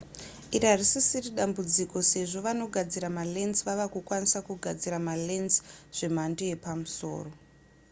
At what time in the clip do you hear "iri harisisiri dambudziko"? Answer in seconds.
0.55-1.97